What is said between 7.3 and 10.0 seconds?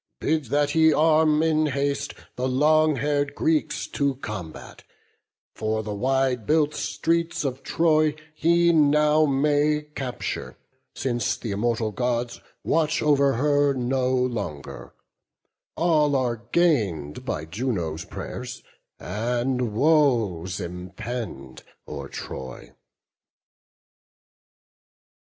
of Troy He now may